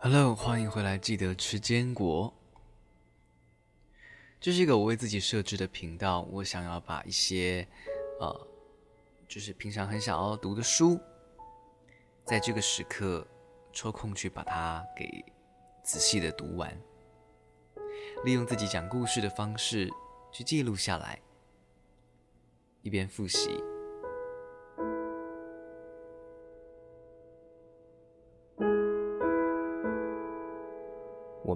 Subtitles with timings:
[0.00, 0.96] Hello，欢迎回来。
[0.96, 2.32] 记得吃坚果。
[4.40, 7.66] 这是一个我为自己设置的频道，我想要把一些，
[8.20, 8.46] 呃，
[9.26, 11.00] 就是平常很想要读的书，
[12.24, 13.26] 在这个时刻
[13.72, 15.24] 抽空去把它给
[15.82, 16.80] 仔细的读完，
[18.24, 19.90] 利用自己讲故事的方式
[20.30, 21.20] 去记录下来，
[22.82, 23.60] 一边复习。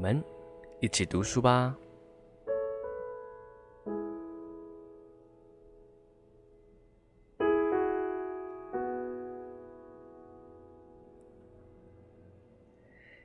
[0.03, 0.21] 们
[0.81, 1.77] 一起读书吧。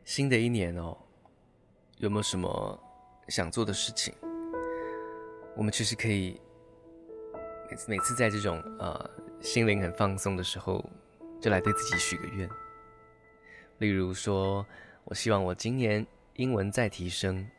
[0.06, 0.96] 新的一年哦，
[1.98, 2.80] 有没有什么
[3.28, 4.14] 想做的事情？
[5.56, 6.40] 我们其实可以
[7.72, 9.10] 每次每次在这种呃
[9.42, 10.88] 心灵很放松的时候，
[11.42, 12.48] 就来对自己许个愿。
[13.80, 14.64] 例如说，
[15.06, 16.06] 我希望我今年。
[16.38, 17.50] 英文再提升，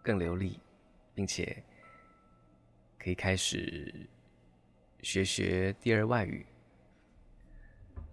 [0.00, 0.60] 更流利，
[1.12, 1.60] 并且
[2.96, 4.08] 可以开始
[5.02, 6.46] 学学第二外语，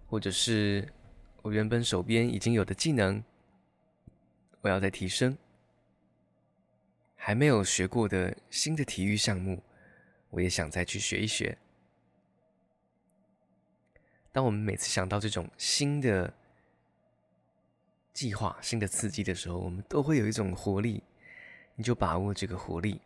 [0.08, 0.92] 或者是
[1.42, 3.22] 我原本手边已经有的技能，
[4.62, 5.38] 我要再提升。
[7.14, 9.62] 还没有学过的新的体育项目，
[10.30, 11.56] 我也想再去学一学。
[14.32, 16.34] 当我们每次想到这种新的，
[18.20, 21.02] 计划新的刺激的时候，我们都会有一种活力，
[21.74, 23.00] 你就把握这个活力。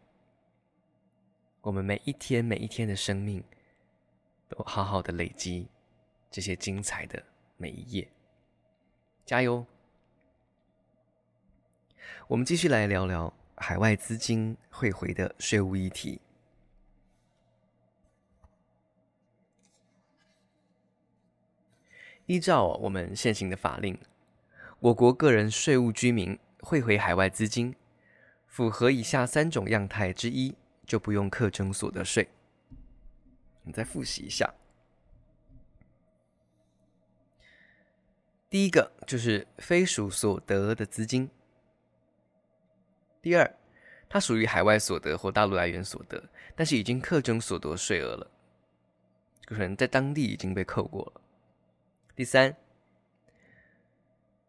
[1.61, 3.45] 我们每一天每一天的生命，
[4.49, 5.69] 都好好的累积
[6.33, 7.23] 这些精彩的
[7.57, 8.11] 每一页，
[9.25, 9.65] 加油！
[12.27, 16.21] 我们继续来聊聊海外资金汇回的税务议题。
[22.27, 23.97] 依照我们现行的法令。
[24.85, 27.75] 我国个人税务居民汇回海外资金，
[28.47, 32.29] 符合以下三种样态之一，就不用课征所得税。
[33.63, 34.53] 你再复习一下。
[38.51, 41.31] 第一个就是非属所得的资金。
[43.23, 43.57] 第二，
[44.07, 46.23] 它属于海外所得或大陆来源所得，
[46.55, 48.31] 但是已经课征所得税额了，
[49.47, 51.23] 可能在当地已经被扣过了。
[52.15, 52.55] 第三。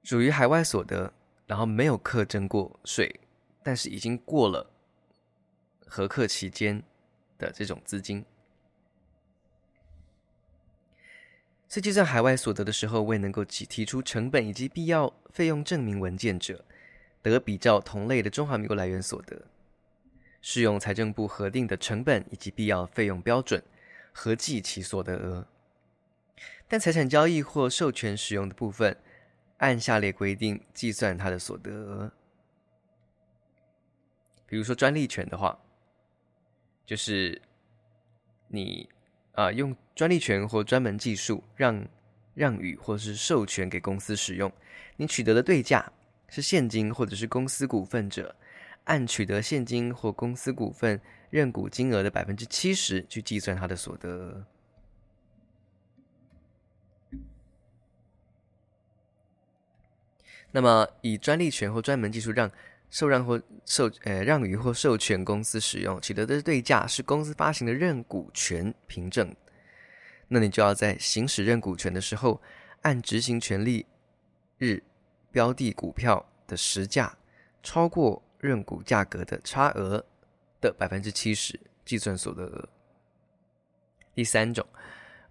[0.06, 1.12] 属于海外所得，
[1.48, 3.20] 然后没有课征过税，
[3.64, 4.70] 但是已经过了
[5.88, 6.84] 核课期间
[7.40, 8.24] 的这种资金，
[11.68, 16.64] 在计算海外所得的时候，未能够提提出成本以及必要费用证明文件者，
[17.24, 19.48] 得比照同类的中华民国来源所得，
[20.40, 23.64] 适用财政部核定的成本以及必要费用标准，
[24.12, 25.48] 合计其所得额。
[26.68, 28.96] 但财产交易或授权使用的部分，
[29.66, 32.12] 按下列规定计算他的所得额。
[34.46, 35.58] 比如说专利权的话，
[36.86, 37.42] 就是
[38.48, 38.88] 你
[39.31, 41.84] 啊、用专利权或专门技术让
[42.36, 44.52] 让与或是授权给公司使用，
[44.98, 45.92] 你取得的对价
[46.30, 48.36] 是现金或者是公司股份者，
[48.84, 54.46] 按取得现金或公司股份认股金额的百分之七十去计算他的所得
[60.56, 62.50] 那么，以专利权或专门技术让
[62.90, 69.36] 受让或授呃让与或授权公司使用，取得的对价是公司发行的认股权凭证，
[70.30, 72.42] 那你就要在行使认股权的时候，
[72.84, 73.86] 按执行权利
[74.58, 74.82] 日
[75.30, 77.18] 标的股票的实价
[77.62, 80.06] 超过认股价格的差额
[80.62, 82.70] 的百分之七十计算所得额。
[84.14, 84.66] 第三种，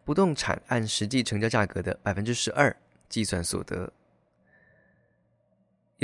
[0.05, 2.77] 不动产按实际成交价格的百分之十二
[3.09, 3.91] 计算所得。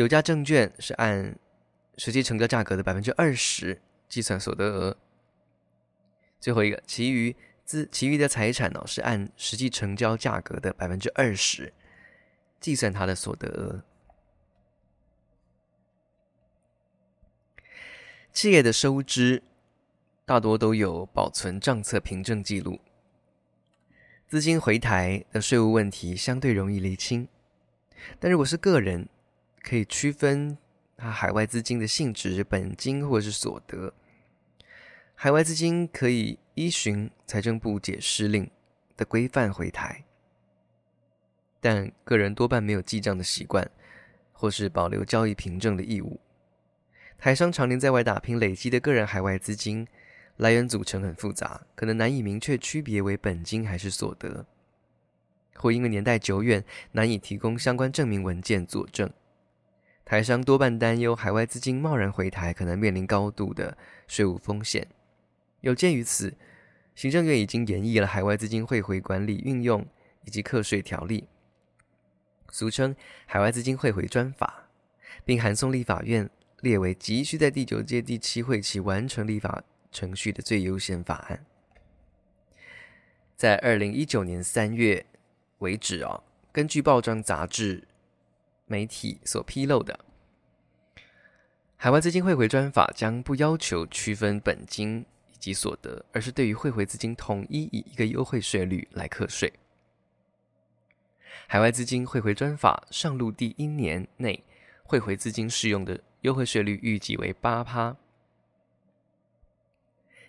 [0.00, 1.38] 有价证券是按
[1.98, 4.96] 实际成交价格的百分之二十计算所得额。
[6.40, 7.36] 最后一个，其余
[7.66, 11.74] 资其余的财产呢，是按实际成交价格的百分之二十
[12.58, 13.84] 计算它的所得额。
[18.32, 19.42] 企业的收支
[20.24, 22.80] 大多都有保存账册凭证记录，
[24.26, 27.28] 资金回台的税务问题相对容易厘清，
[28.18, 29.06] 但如果是个人，
[29.62, 30.56] 可以区分
[30.96, 33.92] 它海外资金的性质，本金或者是所得。
[35.14, 38.50] 海外资金可以依循财政部解释令
[38.96, 40.04] 的规范回台，
[41.60, 43.70] 但个人多半没有记账的习惯，
[44.32, 46.20] 或是保留交易凭证的义务。
[47.18, 49.86] 台商常年在外打拼累积的个人海外资金
[50.38, 54.46] 来源组成很复杂，可能难以明确区别为本金还是所得。
[55.54, 59.12] 或因为年代久远，难以提供相关证明文件佐证。
[60.04, 63.76] 台商多半担忧海外资金贸然回台，可能面临高度的
[64.08, 64.88] 税务风险。
[65.60, 66.34] 有鉴于此，
[66.94, 69.86] 行政院已经研议了海外资金汇回管理运用
[70.24, 71.28] 以及课税条例，
[72.50, 72.94] 俗称
[73.26, 74.68] 《海外资金汇回专法》，
[75.24, 76.28] 并函送立法院，
[76.60, 79.62] 列为急需在第九届第七会期完成立法
[79.92, 81.46] 程序的最优先法案。
[83.36, 85.06] 在二零一九年三月
[85.58, 87.86] 为止哦，根据报章杂志
[88.70, 89.98] 媒体所披露的，
[91.76, 99.52] 海外资金汇回专法将不要求区分本金以及所得，而是对于汇回资金统一以一个优惠税率来课税。
[101.48, 104.44] 海外资金汇回专法上路第一年内，
[104.84, 107.96] 汇回资金适用的优惠税率预计为八趴，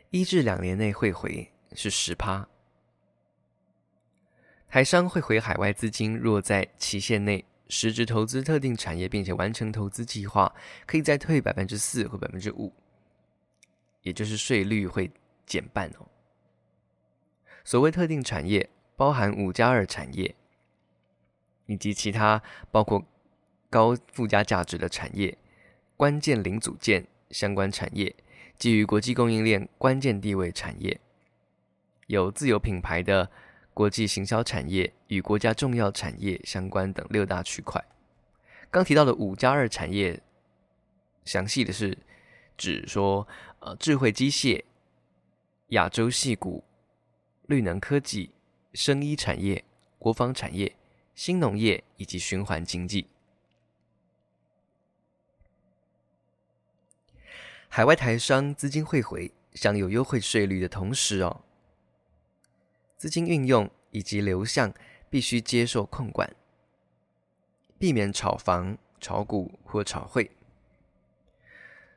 [0.09, 2.47] 一至两年内汇回是十趴。
[4.67, 10.53] 台商汇回海外资金，若在期限内实质投资特定产业，并且完成投资计划，
[10.85, 12.73] 可以再退百分之四或百分之五，
[14.01, 15.09] 也就是税率会
[15.45, 16.05] 减半哦。
[17.63, 20.35] 所谓特定产业，包含五加二产业，
[21.65, 23.01] 以及其他包括
[23.69, 25.37] 高附加价值的产业、
[25.95, 28.13] 关键零组件相关产业，
[28.57, 30.99] 基于国际供应链关键地位产业，
[32.07, 33.31] 有自有品牌的。
[33.73, 37.83] 国际行销产业与国家重要产业相关等六大区块。
[38.69, 40.21] 刚提到的五加二产业，
[41.25, 41.97] 详细的是
[42.57, 43.27] 指说，
[43.59, 44.63] 呃，智慧机械、
[45.69, 46.63] 亚洲矽谷、
[47.47, 48.31] 绿能科技、
[48.73, 49.63] 生医产业、
[49.97, 50.75] 国防产业、
[51.15, 53.07] 新农业以及循环经济。
[57.67, 61.41] 海外台商资金汇回享有优惠税率的同时哦。
[63.01, 64.71] 资金运用以及流向
[65.09, 66.35] 必须接受控管，
[67.79, 70.29] 避免炒房、炒股或炒汇。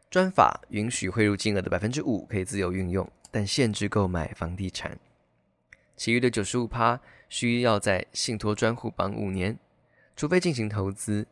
[0.09, 4.99] 专法允许汇入金额的百分之五可以自由运用，但限制购买房地产。
[5.95, 6.99] 其余的九十五趴
[7.29, 9.59] 需要在信托专户绑五年，
[10.17, 11.27] 除非进行投资，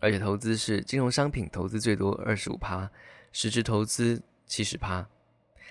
[0.00, 2.90] 而且投资是金融商品投资最多二十五趴，
[3.30, 5.08] 实质投资七十趴，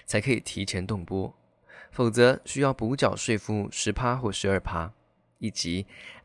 [0.06, 1.37] 才可以提前动拨。
[1.98, 4.94] 否则需要补缴税负十趴或十二趴，
[5.40, 5.84] 以及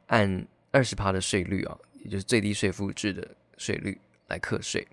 [0.09, 3.27] 按二十趴的税率啊，也就是最低税负制的
[3.57, 3.99] 税率
[4.29, 4.87] 来课税。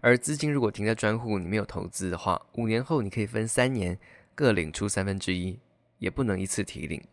[0.00, 3.98] 而资金如果停在专户，你没有投资的话，五年后你可以分三年
[4.34, 5.60] 各领出三分之一，
[5.98, 7.06] 也不能一次提领。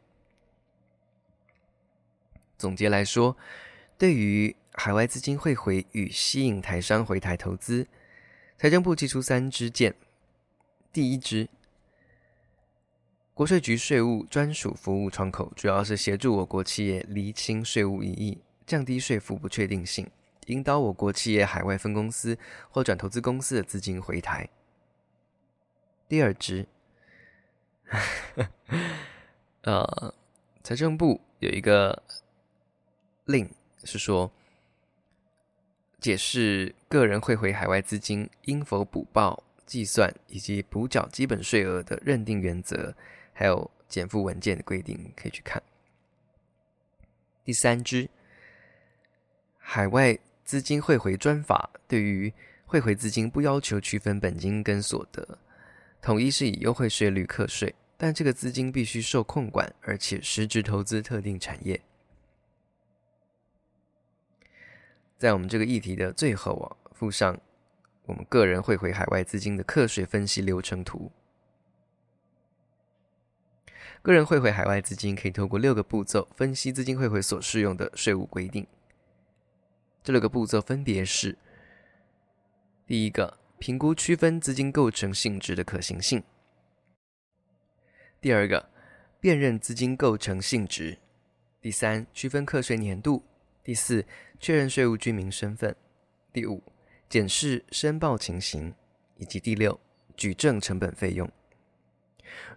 [2.58, 3.36] 总结来说，
[3.98, 7.86] 对于海外资金汇回与吸引台商回台投资，
[8.58, 9.94] 财政部祭出三支箭。
[10.94, 11.48] 第一支，
[13.34, 20.10] 国税局税务专属服务窗口，主要是协助我国企业厘清税务疑义，降低税负不确定性，
[20.48, 22.38] 引导我国企业海外分公司
[22.70, 24.50] 或转投资公司的资金回台。
[26.10, 26.68] 第二支，
[29.64, 30.14] 呃，
[30.62, 32.04] 财政部有一个
[33.24, 33.50] 令
[33.86, 34.30] 是说，
[36.02, 39.42] 解释个人汇回海外资金应否补报。
[39.72, 42.94] 计算以及补缴基本税额的认定原则，
[43.32, 45.64] 还有减负文件的规定，可以去看。
[47.46, 48.10] 第三支，
[49.58, 52.34] 海外资金汇回专法对于
[52.66, 55.40] 汇回资金不要求区分本金跟所得，
[56.02, 61.82] 统一是以优惠税率课税，但这个资金必须受控管，而且实质投资特定产业。
[65.18, 67.40] 在我们这个议题的最后啊，附上。
[68.12, 71.10] 我们个人汇回海外资金的课税分析流程图。
[74.02, 78.68] 个人汇回海外资金可以透过六个步骤分析资金汇回所适用的税务规定。
[80.04, 81.38] 这六个步骤分别是：
[82.86, 86.20] 第一个，评估区分资金构成性质的可行性；
[88.20, 88.70] 第二个，
[89.22, 90.98] 辨认资金构成性质；
[91.62, 93.24] 第三，区分课税年度；
[93.64, 94.06] 第四，
[94.38, 95.74] 确认税务居民身份；
[96.34, 96.62] 第五。
[97.12, 98.74] 检视申报情形，
[99.18, 99.78] 以及第六，
[100.16, 101.30] 举证成本费用。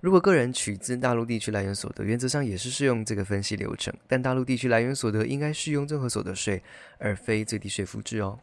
[0.00, 6.62] 如果个人取自大陆地区来源所得，原则上也是适用这个分析流程，但大陆地区来源所得应该适用综合所得税，
[6.99, 8.38] 而非最低税负制哦。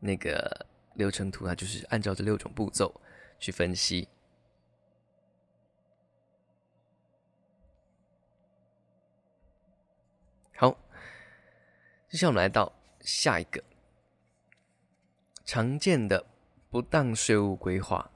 [0.00, 2.98] 那个流程图啊，就是按照这六种步骤
[3.38, 4.08] 去分析。
[12.08, 13.62] 接下来我们来到下一个。
[15.44, 16.24] 常见的
[16.70, 18.10] 不当税务规划。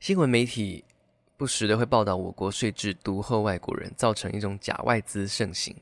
[0.00, 0.84] 新闻媒体
[1.36, 5.76] 不时的会报道我国税制毒后外国人造成一种假外资盛行。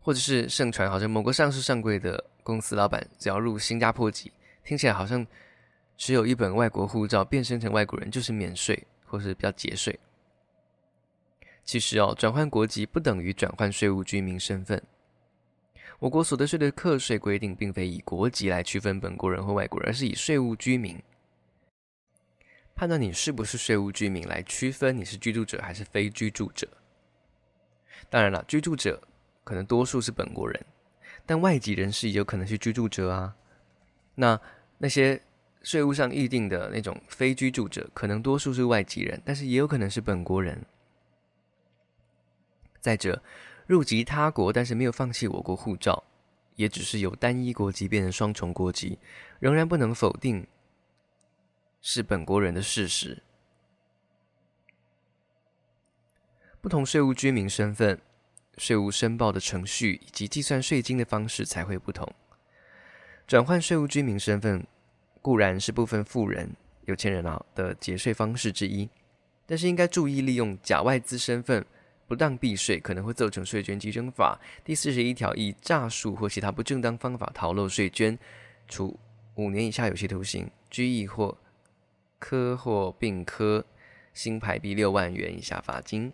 [0.00, 4.30] 或者是盛传好像某个上市上柜的公司老板只要入新加坡籍
[4.62, 5.26] 听起来好像
[5.98, 9.98] 持有一本外国护照变身成外国人就是免税或是比较节税。
[11.66, 14.80] 其实哦，转换国籍不等于转换税务居民身份。
[15.98, 21.02] 我国所得税的课税规定，并非以国籍来区分本国人或外国人，而是以税务居民。
[22.76, 26.68] 判断你是不是税务居民，来区分你是居住者还是非居住者。
[28.08, 29.02] 当然了，居住者
[29.42, 30.64] 可能多数是本国人，
[31.24, 33.34] 但外籍人士也有可能是居住者啊。
[34.14, 34.40] 那
[34.78, 35.20] 那些
[35.62, 40.64] 税务上预定的那种非居住者，可能多数是外籍人，但是也有可能是本国人。
[42.80, 43.22] 再者，
[43.66, 46.04] 入籍他国但是没有放弃我国护照，
[46.54, 48.98] 也只是由单一国籍变成双重国籍，
[49.38, 50.46] 仍然不能否定。
[51.82, 53.22] 是本国人的事实。
[56.60, 58.00] 不同税务居民身份，
[58.58, 62.12] 税务申报的程序以及计算税金的方式才会不同。
[63.24, 64.66] 转换税务居民身份
[65.22, 66.56] 固然是部分富人、
[66.86, 68.88] 有钱人啊的节税方式之一，
[69.46, 71.64] 但是应该注意利用假外资身份
[72.06, 78.18] 不当避税，可能会造成税捐稽征法第四十一条，以诈术或其他不正当方法逃漏税捐，
[78.68, 78.98] 处
[79.34, 81.36] 五年以下有期徒刑、拘役或。
[82.18, 83.62] 科或并科
[84.14, 86.10] 新台币六万元以下罚金。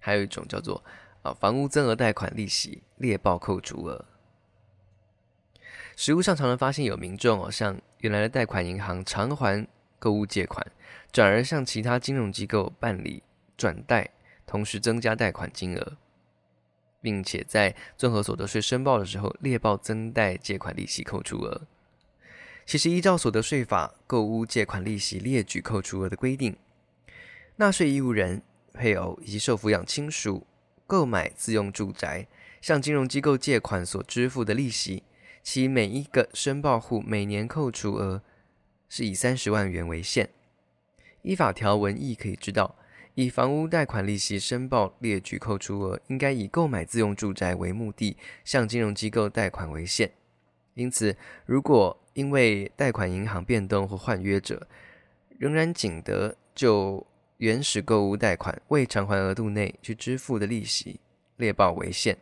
[0.00, 0.82] 还有一种叫做
[1.22, 4.04] 啊房屋增额贷款利息列报扣除额。
[5.96, 9.64] 实务上常常发现有民众哦，向原来的贷款银行偿还
[10.02, 10.66] 购物借款，
[11.12, 13.22] 转而向其他金融机构办理
[13.56, 14.10] 转贷，
[14.44, 15.96] 同时增加贷款金额。
[17.02, 21.62] 并且在综合所得税申报的时候列报增贷借款利息扣除额。
[22.64, 26.56] 其实依照所得税法购物借款利息列举扣除额的规定，
[27.56, 28.40] 纳税义务人、
[28.72, 30.46] 配偶以及受抚养亲属
[30.86, 32.28] 购买自用住宅
[32.60, 35.02] 向金融机构借款所支付的利息，
[35.42, 38.22] 其每一个申报户每年扣除额
[38.94, 40.28] 是以三十万元为限。
[41.22, 42.76] 依法条文亦可以知道。
[43.14, 50.10] 以房屋贷款利息申报列举扣除额，应该以购买自用住宅为目的，向金融机构贷款为限。
[50.74, 54.66] 因此，如果因为贷款银行变动或换约者，
[55.38, 57.06] 仍然仅得就
[57.38, 61.00] 原始购屋贷款未偿还额度内去支付的利息
[61.36, 62.18] 列报为限。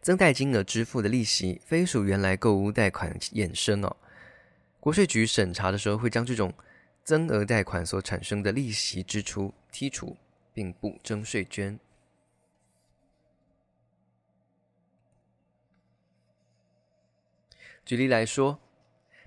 [0.00, 3.96] 增贷金额支付的利息非属原来购屋贷款衍生哦。
[4.84, 6.52] 国税局审查的时候会将这种。
[7.02, 10.16] 增额贷款所产生的利息支出剔除，
[10.54, 11.78] 并不征税捐。
[17.84, 18.58] 举例来说，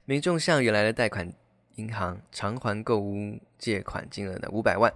[0.06, 1.32] 民众向原来的贷款
[1.76, 4.92] 银行偿还购屋借款金额的五百万，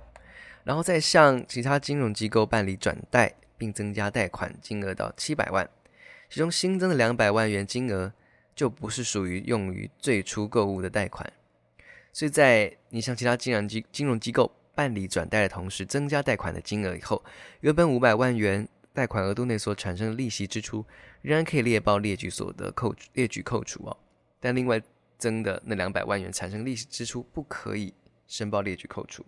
[0.63, 5.70] 然后再向其他金融机构办理转贷，并增加贷款金额到七百万，
[6.32, 8.12] 其中新增的两百万元金额
[8.55, 11.31] 就不是属于用于最初购物的贷款。
[12.13, 17.24] 所以在你向其他金融机金融机构办理转贷的同时，增加贷款的金额以后，
[17.62, 20.86] 原本五百万元贷款额度内所产生的利息支出，
[21.22, 23.98] 仍然可以列报列举所得扣列举扣除哦。
[24.39, 24.81] 但另外
[25.17, 27.93] 增的那两百万元产生利息支出，不可以
[28.27, 29.25] 申报列举扣除。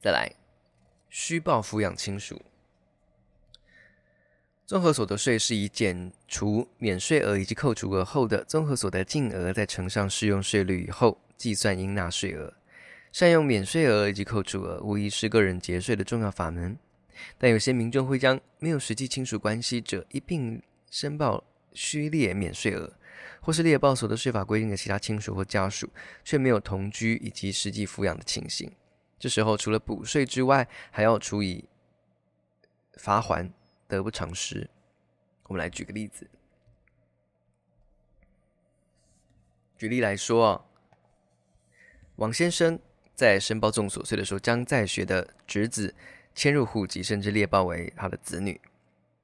[0.00, 0.34] 再来，
[1.10, 2.40] 虚报抚养亲属。
[4.66, 12.54] 综合所得税是以减除免税额以及扣除额后的综合所得净额，再乘上适用税率以后计算应纳税额。
[13.12, 16.78] 善用免税额以及扣除额，无疑是个人节税的重要法门。
[17.38, 21.44] 但有些民众会将没有实际亲属关系者一并申报
[21.74, 22.90] 虚列免税额，
[23.40, 25.90] 或是列报所得税法规定的其他亲属或家属，
[26.24, 28.72] 却没有同居以及实际抚养的情形。
[29.18, 31.66] 这时候除了补税之外，还要处以
[32.96, 33.50] 罚锾。
[33.88, 34.68] 得不偿失。
[35.44, 36.26] 我们来举个例子。
[39.76, 40.64] 举例来说啊，
[42.16, 42.78] 王先生
[43.14, 45.94] 在申报综所税的时候，将在学的侄子
[46.34, 48.58] 迁入户籍，甚至列报为他的子女。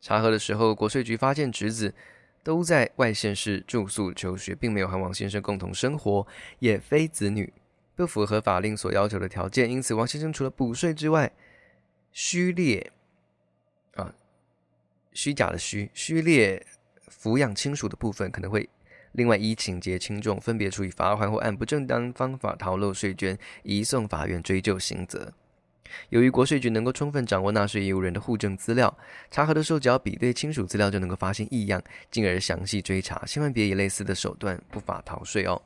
[0.00, 1.94] 查核的时候，国税局发现侄子
[2.42, 6.26] 都在外县市住宿求学，并没有和王先生共同生活，
[6.58, 7.52] 也非子女，
[7.94, 9.70] 不符合法令所要求的条件。
[9.70, 11.32] 因此，王先生除了补税之外，
[12.12, 12.92] 虚列。
[15.12, 16.64] 虚假的虚虚列
[17.08, 18.68] 抚养亲属的部分，可能会
[19.12, 25.32] 另外依情节轻重，分别处以罚锾或按不正当方法逃漏税捐，移送法院追究刑责。
[26.10, 28.96] 由于国税局能够充分掌握纳税义务人的户政资料，
[29.28, 33.20] 查核的时候只要比对亲属资料就能够发现异样，进而详细追查。
[33.26, 35.60] 千万别以类似的手段不法逃税哦。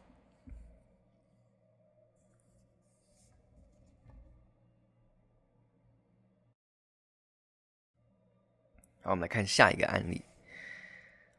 [9.04, 10.23] 好，我们来看下一个案例：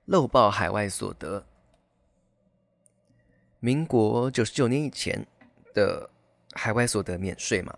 [0.05, 1.43] 漏报海外所得。
[3.59, 5.25] 民国九十九年以前
[5.73, 6.07] 的
[6.53, 7.75] 海外所得免税嘛。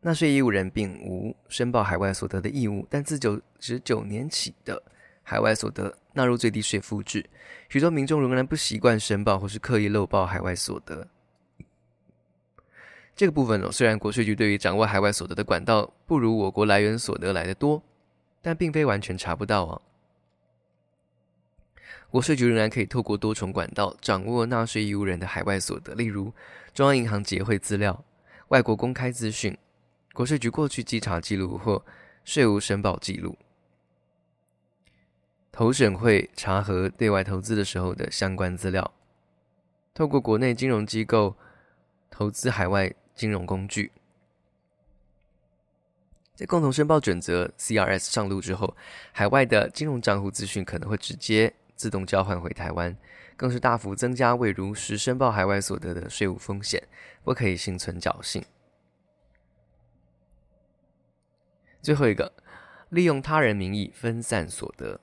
[0.00, 4.82] 纳税义务人并无申报海外所得的义务，但自九十九年起的
[5.22, 7.24] 海外所得纳入最低税负制，
[7.68, 11.06] 许多民众仍然不习惯申报或是刻意漏报海外所得。
[13.14, 17.80] 这个部分哦，虽然国税局对于掌握海外所得的管道不如我国来源所得来的多，
[18.42, 19.80] 但并非完全查不到啊。
[22.10, 26.32] 国税局仍然可以透过多重管道掌握纳税义务人的海外所得，例如
[26.74, 28.04] 中央银行结汇资料、
[28.48, 29.56] 外国公开资讯。
[30.12, 31.84] 国税局过去稽查记录或
[32.24, 33.38] 税务申报记录，
[35.52, 38.92] 投审会查核对外投资的时候的相关资料，
[39.94, 41.36] 透过国内金融机构
[42.10, 43.92] 投资海外金融工具，
[46.40, 48.74] 在共同申报准则 CRS 上路之后，
[49.12, 52.96] 海外的金融账户资讯可能会直接自动交换回台湾，
[53.36, 56.82] 更是大幅增加未如实申报海外所得的税务风险，
[57.22, 58.42] 不可以心存侥幸。
[61.82, 62.32] 最后一个，
[62.88, 64.98] 利用他人名义分散所得。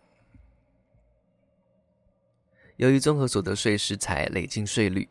[2.78, 5.08] 由于综合所得税是采累进税率，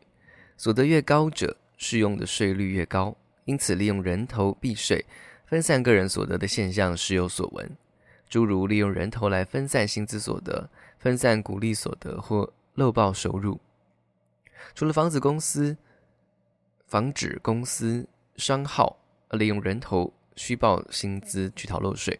[0.57, 3.15] 所得越高者，适用的税率越高，
[3.45, 5.05] 因此利用人头避税、
[5.47, 7.75] 分散个人所得的现象时有所闻。
[8.29, 10.69] 诸如利用人头来分散薪资所得、
[10.99, 13.59] 分散股利所得或漏报收入。
[14.75, 15.75] 除了防止公司、
[16.85, 18.99] 防止公司商号
[19.31, 20.13] 利用人头。
[20.39, 22.19] 虚报薪资去逃漏税，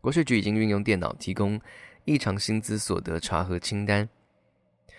[0.00, 1.60] 国税局已经运用电脑提供
[2.04, 4.08] 异常薪资所得查核清单，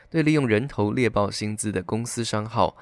[0.10, 2.78] 对利用人头猎报薪资的公司商号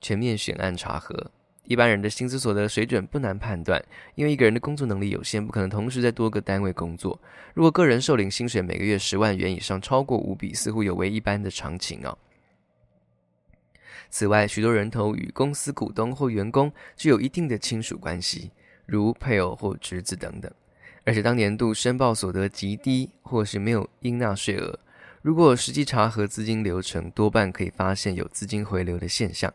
[0.00, 1.32] 全面选案查核。
[1.64, 3.82] 一般人的薪资所得水准不难判断，
[4.14, 7.20] 因为一个人的工作能力有限，不可能同时在多个单位工作。
[7.54, 12.16] 如果个人受领薪水每个月十万元以上，超过五笔，似乎有违一般的常情啊。
[14.08, 18.50] 此外，许多人头与公司股东或员工具有一定的亲属关系。
[18.86, 20.50] 如配偶或侄子等等，
[21.04, 24.80] 而且当年度申报所得极低，或是没有应纳税额。
[25.22, 29.54] 如果实际查核资金流程，多半可以发现有资金回流的现象。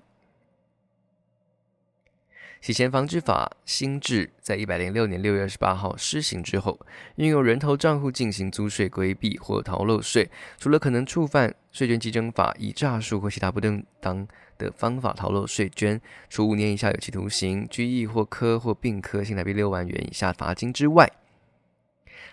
[2.66, 6.80] 洗钱防治法新制在一百零六年六月二十八号施行之后，
[7.18, 21.08] 运用人头账户进行租税规避或逃漏税，除了可能触犯税捐稽征法以诈术或其他不正当的方法逃漏税捐，处五年以下有期徒刑、拘役或科或并科新台币六万元以下罚金之外，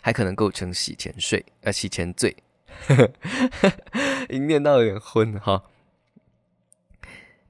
[0.00, 2.34] 还可能构成洗钱税，呃，洗钱罪。
[4.30, 5.64] 已经念到有点昏哈。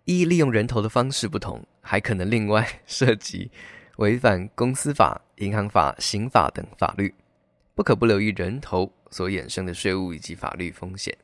[0.05, 3.51] 一利用人头的方式不同，还可能另外 涉及
[3.97, 7.15] 违反公司法、银行法、刑法等法律，
[7.75, 11.15] 不可不留意人头所衍生的税务以及法律风险。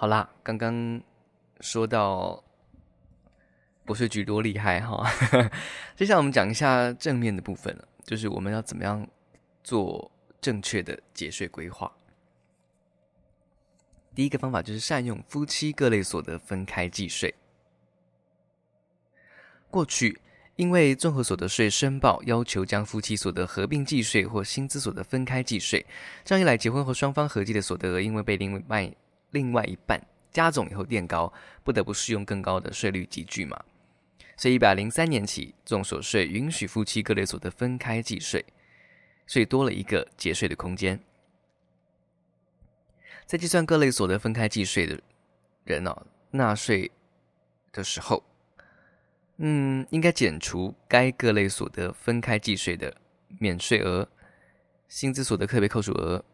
[0.00, 0.98] 好啦，刚刚
[1.60, 2.42] 说到
[3.84, 5.06] 国税局多厉害哈，
[5.94, 9.06] 接下来我们讲一下正面的部分，就是我们要怎么样
[9.62, 10.10] 做
[10.40, 11.92] 正确的节税规划。
[14.14, 17.34] 第一个方法就是善用夫妻各类所得分开计税。
[19.70, 20.18] 过去
[20.56, 25.84] 因为综合所得税申报要求将夫妻所得合并计税或薪资所得分开计税，
[26.24, 28.90] 这样一来，结婚后双方合计的所得额因为被另外
[29.30, 31.32] 另外一半加总以后垫高，
[31.64, 33.62] 不得不适用更高的税率集聚嘛。
[34.36, 38.44] 所以一百零三年起，综所税允许夫妻各类所得分开计税，
[39.26, 40.98] 所以多了一个节税的空间。
[43.26, 45.00] 在计算各类所得分开计税的
[45.64, 46.90] 人哦，纳税
[47.70, 48.24] 的时候，
[49.36, 52.96] 嗯，应该减除该各类所得分开计税的
[53.38, 54.08] 免税额、
[54.88, 56.24] 薪资所得特别扣除额。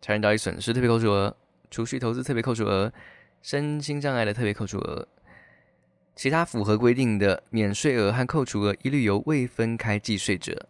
[0.00, 1.36] 财产交易损失特别扣除额、
[1.72, 2.92] 储蓄投资特别扣除额、
[3.40, 5.08] 身心障碍的特别扣除额，
[6.14, 10.68] 其他符合规定的免税额和扣除额，一律由未分开计税者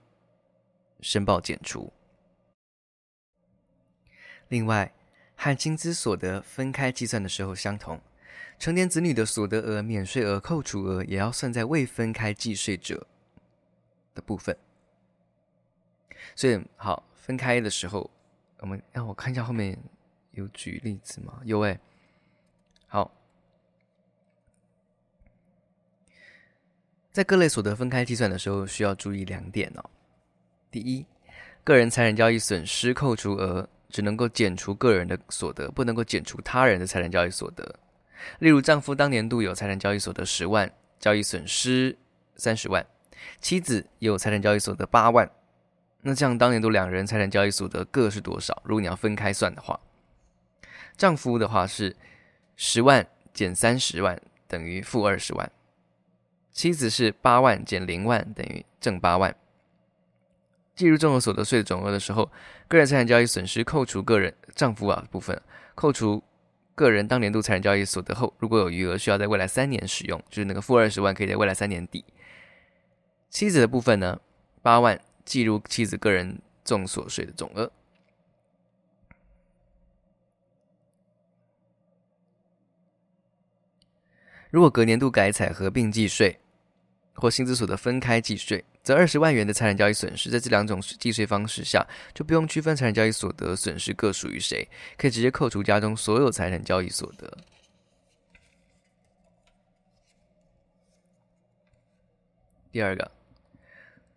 [1.00, 1.92] 申报减除。
[4.46, 4.94] 另外，
[5.34, 8.00] 和薪资所得分开计算的时候相同，
[8.56, 13.04] 成年子女的所得额、免税额、扣除额也要算在未分开计税者
[14.14, 14.56] 的部分。
[16.36, 18.08] 所以，好，分开的时候，
[18.58, 19.76] 我们让我看一下后面
[20.32, 21.40] 有举例子吗？
[21.44, 21.78] 有诶。
[22.86, 23.10] 好，
[27.10, 29.90] 在各类所得分开计算的时候，需要注意两点哦。
[30.70, 31.06] 第一，
[31.64, 37.78] 个人财产交易损失扣除额只能够减除个人的所得，不能够减除他人的财产交易所得。
[38.38, 41.96] 例如，丈夫当年度有财产交易所得十万，交易损失
[42.36, 42.82] 三十万；
[43.40, 45.30] 妻子有财产交易所得八万。
[46.02, 48.60] 那这样当年度两人财产交易所得各是多少？
[48.64, 49.78] 如果你要分开算的话，
[50.96, 51.96] 丈夫的话是
[52.56, 55.50] 十万减三十万等于负二十万，
[56.52, 59.34] 妻子是八万减零万等于正八万。
[60.74, 62.30] 计入综合所得税总额的时候，
[62.68, 65.40] 个人财产交易损失扣除个人丈夫啊部分，
[65.74, 66.22] 扣除
[66.74, 72.04] 个人当年度财产交易所得后，如果有余额需要在未来三年使用，就是那个负二十万可以在未来三年抵。
[73.28, 74.20] 妻子的部分呢，
[74.62, 75.00] 八万。
[75.24, 77.70] 计入妻子个人综所税的总额。
[84.52, 86.38] 如果隔年度改采合并计税
[87.14, 97.38] 或薪资所得分开计税，则二十万元的财产交易损失，在这两种计税方式下，就不用区分财产交易所得损失各属于谁，可以直接扣除家中所有财产交易所得。
[102.70, 103.10] 第二个。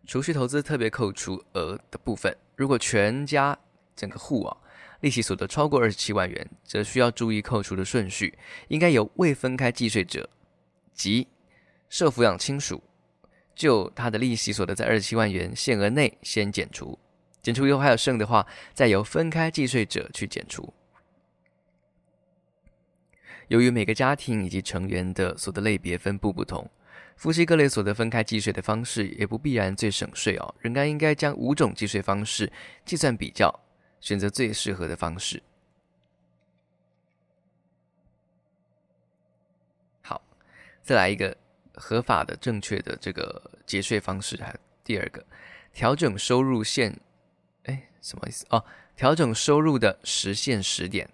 [0.08, 3.58] 储蓄投资特别扣除额的部分，如果全家
[3.96, 4.56] 整个户啊
[5.02, 8.38] 利息所得超过二十七万元，则需要注意扣除的顺序，
[8.70, 10.30] 应该由未分开计税者
[10.94, 11.28] 及
[11.90, 12.84] 受抚养亲属
[13.54, 16.98] 就他的利息所得在二十七万元限额内先减除，
[17.42, 20.74] 减除以后还有剩的话，再由分开计税者去减除。
[23.48, 26.70] 由于每个家庭以及成员的所得类别分布不同。
[27.16, 32.52] 夫妻各类所得分开计税的方式也不必然最省税哦，仍然应该将五种计税方式
[32.84, 33.58] 计算比较，
[34.06, 35.42] 选择最适合的方式。
[40.04, 40.22] 好，
[40.84, 41.36] 再来一个
[41.74, 44.38] 合法的、正确的这个节税方式。
[44.38, 45.26] 还第二个，
[45.74, 47.02] 调整收入线，
[47.64, 48.46] 哎，什么意思？
[48.52, 48.64] 哦，
[48.96, 51.10] 调整收入的实现时点。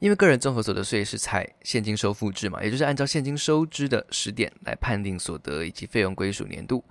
[0.00, 6.84] 因为个人综合所得税是采现金收付制嘛，也就是按照现金收支的时点来判定所得以及费用归属年度。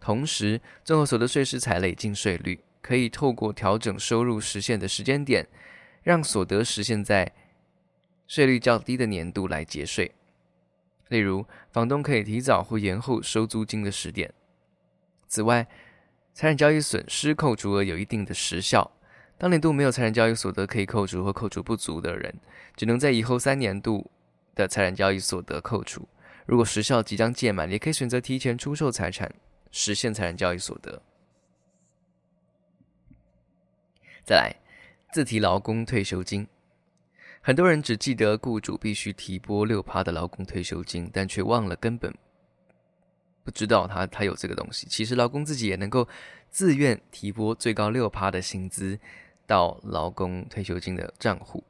[0.00, 5.46] 同时，综合所得税是采累进税率，可以透过调整收入实现的时间点，
[6.02, 7.32] 让所得实现在
[8.26, 10.12] 税率较低的年度来节税。
[11.08, 14.32] 例如，房东可以提早或延后收租金的时点。
[15.26, 15.66] 此外，
[16.32, 18.90] 财产交易损失扣除额有一定的时效。
[19.36, 22.34] 当年度没有财产交易所得可以扣除或扣除不足的人，
[22.76, 24.10] 只能在以后三年度
[24.54, 26.08] 的财产交易所得扣除。
[26.46, 29.32] 如果时效即将届满，也可以选择提前出售财产，
[29.70, 31.02] 实现财产交易所得。
[34.24, 34.56] 再来，
[35.12, 36.46] 自提劳工退休金，
[37.40, 42.14] 很多人只记得雇主必须提拨六趴的劳工退休金，但却忘了根本
[43.44, 44.86] 不知道他他有这个东西。
[44.88, 46.06] 其实劳工自己也能够
[46.50, 48.98] 自愿提拨最高六趴的薪资。
[49.46, 51.64] 到劳工退休金的账户，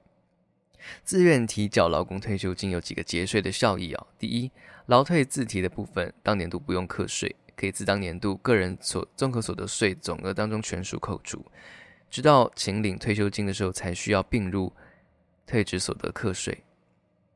[1.03, 4.07] 自愿提缴劳工退休金有几个节税的效益啊？
[4.19, 4.51] 第一，
[4.85, 11.43] 劳退自提的部分，当年度不用课税，可以自当年度个人所综合所得税总额当中全数扣除，
[12.11, 14.73] 直到请领退休金的时候才需要并入
[15.47, 16.65] 退职所得课税。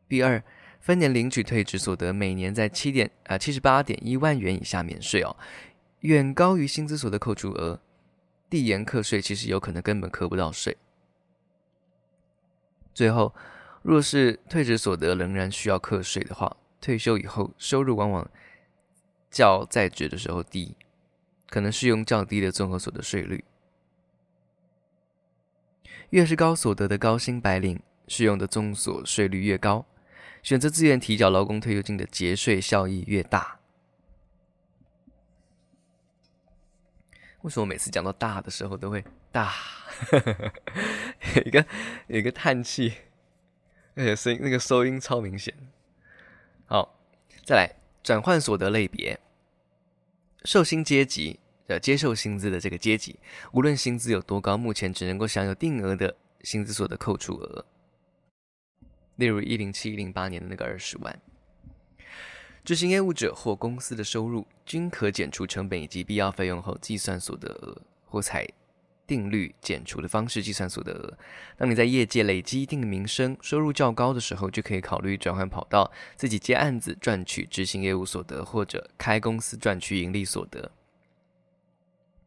[0.09, 0.43] 第二，
[0.81, 5.37] 分年领取退职所得，每年在七点啊七十八点一万元以下免税哦，
[6.01, 7.81] 远高于薪资所得扣除额。
[8.51, 10.77] 递延课税，其实有可能根本课不到税。
[12.93, 13.35] 最后，
[13.83, 18.31] 若是退职所得仍然需要课税的话，退休以后收入往往
[19.29, 20.77] 较在职的时候低，
[21.49, 23.43] 可能适用较低的综合所得税率。
[26.15, 29.85] 越是高所得的高薪白领，适用的综所税率越高，
[30.45, 33.59] 选择自愿提缴劳工退休金的节税效益越大。
[37.43, 39.55] 为什么每次讲到大的时候都会大？
[41.35, 41.67] 有一个
[42.07, 42.93] 有一个叹气，
[43.97, 45.53] 而且声音那个收音超明显。
[46.67, 46.97] 好，
[47.45, 47.75] 再来
[48.05, 49.19] 转换所得类别，
[50.45, 53.19] 受薪阶级呃接受薪资的这个阶级，
[53.53, 57.65] 无论薪资有多高，目前只能够享有定额的薪资所得扣除额。
[59.17, 61.21] 例如一零七一零八年的那个二十万。
[62.65, 68.49] 执行业务者或公司的收入均可减除成本以及必要费用后计算所得额，或采
[69.07, 71.19] 定率减除的方式计算所得额。
[71.59, 80.71] 当你在业界累积一定的名声，收入较高的时候，就可以考虑转换跑道，自己接案子赚取执行业务所得，或者开公司赚取盈利所得。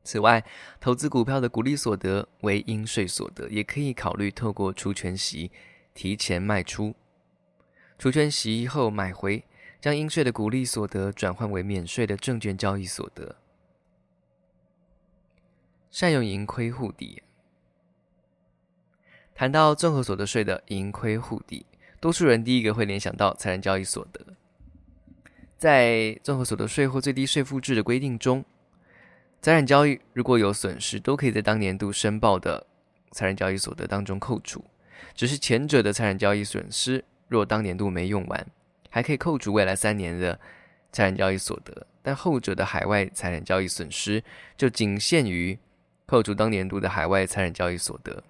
[0.07, 0.43] 此外，
[0.79, 5.51] 投资股票的股利所得为应税所得，也可以考虑透过除权息
[5.93, 6.95] 提前卖出，
[7.99, 9.43] 除权息后买回。
[9.79, 13.35] 将应税的股利所得转换为免税的证券交易所得。
[15.91, 17.21] 善用盈亏互抵。
[19.35, 21.63] 谈到综合所得税的盈亏互抵，
[22.01, 24.25] 多数人第一个会联想到财产交易所得。
[25.59, 28.43] 在综合所得税或最低税负制的规定中，
[29.41, 32.65] 财产交易如果有损失，都可以在当年度申报的
[33.11, 34.63] 财产交易所得当中扣除。
[35.15, 38.47] 只是前者的财产交易损失，若当年度没用完。
[38.89, 40.33] 还可以扣除未来三年的
[40.91, 44.23] 财产交易所得，但后者的海外财产交易损失
[44.57, 45.57] 就仅限于
[46.05, 48.23] 扣除当年度的海外财产交易所得。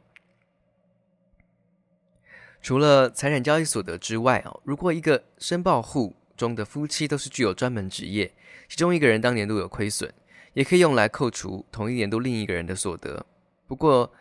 [2.61, 8.29] 除了财产交易所得之外，哦，如果一个申报户中的夫妻都是具有专门职业，
[8.67, 10.11] 其中一个人当年度有亏损，
[10.57, 13.23] 也可以用来扣除同一年度另一个人的所得。
[13.67, 14.11] 不过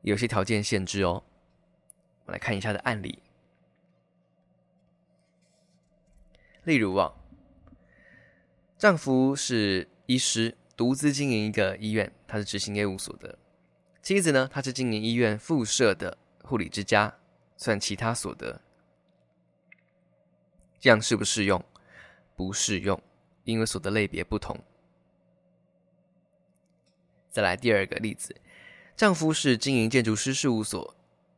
[0.00, 1.22] 有些条件限制哦，
[2.24, 3.18] 我来看一下的案例。
[6.64, 7.12] 例如啊，
[8.78, 13.38] 丈夫是医师，独自经营一个医院，他是执行业务所得。
[14.00, 17.14] 妻子呢，她是经营医院附设的护理之家，
[17.58, 18.62] 算其他所得。
[20.78, 21.62] 这样适不适用？
[22.34, 22.98] 不适用，
[23.44, 24.58] 因为所得类别不同。
[27.30, 28.34] 再来第二个例子，
[28.96, 30.94] 丈夫是经营建筑师事务所，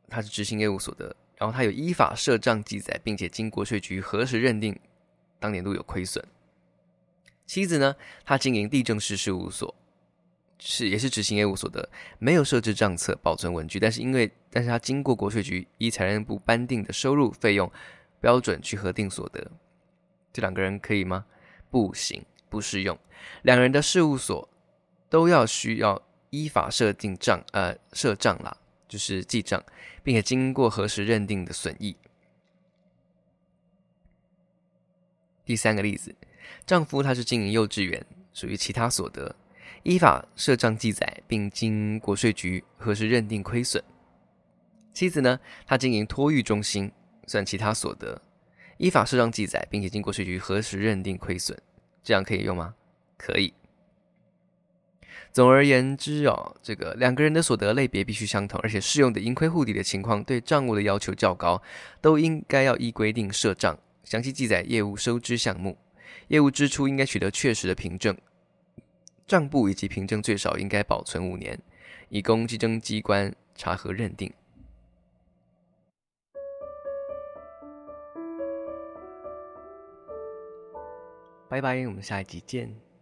[0.09, 4.77] 他是执行业务所得，然后他有依法设账记载，并且经国税局核实认定。
[5.39, 6.23] 当年度有亏损。
[7.45, 9.75] 妻子呢，她经营地政师事务所，
[10.57, 17.69] 是也是执行业务所得，没有设置账册、保存文具，但是因为，但是她经过国税局依财政部颁定的收入费用
[18.21, 19.51] 标准去核定所得，
[20.31, 21.25] 这两个人可以吗？
[21.69, 22.97] 不行，不适用。
[23.41, 24.47] 两人的事务所
[25.13, 29.63] 都要需要依法设定账，呃，设账啦，就是记账，
[30.01, 31.95] 并且经过核实认定的损益。
[35.45, 36.15] 第三个例子，
[36.65, 39.35] 丈夫他是经营幼稚园，属于其他所得，
[39.83, 43.83] 依法设账记载，并经国税局核实认定亏损。
[44.93, 46.91] 妻子呢，她经营托育中心，
[47.27, 48.19] 算其他所得，
[48.77, 51.55] 依法设账记载，并且经国税局核实认定亏损。
[52.01, 52.73] 这样可以用吗？
[53.15, 53.53] 可以。
[55.33, 61.59] 总而言之哦，这个两个人的所得类别必须相同，而且适用的盈亏互抵的情况对账务的要求较高，
[61.99, 63.75] 都应该要依规定设账。
[64.03, 65.75] 详细记载业务收支项目，
[66.27, 68.15] 业务支出应该取得确实的凭证，
[69.25, 71.59] 账簿以及凭证最少应该保存五年，
[72.09, 74.31] 以供稽征机关查核认定。
[81.49, 82.92] 拜拜，我们下一集见。